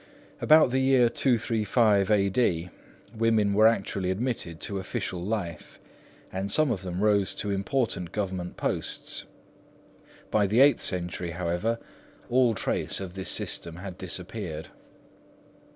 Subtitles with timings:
[0.41, 2.71] About the year 235 A.D.,
[3.15, 5.79] women were actually admitted to official life,
[6.33, 9.25] and some of them rose to important government posts.
[10.31, 11.77] By the eighth century, however,
[12.31, 14.69] all trace of this system had disappeared.